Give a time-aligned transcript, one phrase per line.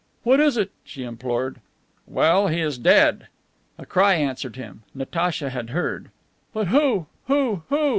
[0.23, 1.59] "What is it?" she implored.
[2.07, 3.27] "Well, he is dead."
[3.77, 4.81] A cry answered him.
[4.95, 6.09] Natacha had heard.
[6.55, 7.89] "But who who who?"